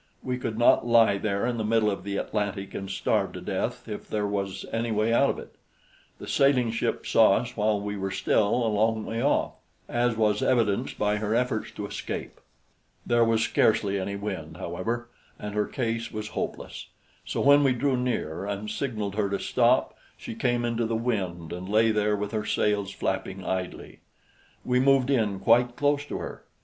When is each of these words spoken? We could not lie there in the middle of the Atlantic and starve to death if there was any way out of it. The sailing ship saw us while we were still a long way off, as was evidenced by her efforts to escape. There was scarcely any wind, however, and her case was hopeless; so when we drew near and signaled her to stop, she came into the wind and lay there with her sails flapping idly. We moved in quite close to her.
We 0.23 0.39
could 0.39 0.57
not 0.57 0.83
lie 0.87 1.19
there 1.19 1.45
in 1.45 1.57
the 1.59 1.63
middle 1.63 1.91
of 1.91 2.03
the 2.03 2.17
Atlantic 2.17 2.73
and 2.73 2.89
starve 2.89 3.33
to 3.33 3.39
death 3.41 3.87
if 3.87 4.09
there 4.09 4.25
was 4.25 4.65
any 4.71 4.89
way 4.89 5.13
out 5.13 5.29
of 5.29 5.37
it. 5.37 5.53
The 6.17 6.27
sailing 6.27 6.71
ship 6.71 7.05
saw 7.05 7.33
us 7.35 7.55
while 7.55 7.79
we 7.79 7.95
were 7.95 8.09
still 8.09 8.65
a 8.65 8.67
long 8.67 9.05
way 9.05 9.21
off, 9.21 9.51
as 9.87 10.17
was 10.17 10.41
evidenced 10.41 10.97
by 10.97 11.17
her 11.17 11.35
efforts 11.35 11.69
to 11.73 11.85
escape. 11.85 12.41
There 13.05 13.23
was 13.23 13.43
scarcely 13.43 13.99
any 13.99 14.15
wind, 14.15 14.57
however, 14.57 15.07
and 15.37 15.53
her 15.53 15.67
case 15.67 16.11
was 16.11 16.29
hopeless; 16.29 16.87
so 17.23 17.39
when 17.39 17.63
we 17.63 17.71
drew 17.73 17.95
near 17.95 18.47
and 18.47 18.71
signaled 18.71 19.13
her 19.13 19.29
to 19.29 19.37
stop, 19.39 19.95
she 20.17 20.33
came 20.33 20.65
into 20.65 20.87
the 20.87 20.95
wind 20.95 21.53
and 21.53 21.69
lay 21.69 21.91
there 21.91 22.15
with 22.17 22.31
her 22.31 22.43
sails 22.43 22.89
flapping 22.91 23.45
idly. 23.45 23.99
We 24.65 24.79
moved 24.79 25.11
in 25.11 25.39
quite 25.39 25.75
close 25.75 26.03
to 26.05 26.17
her. 26.17 26.43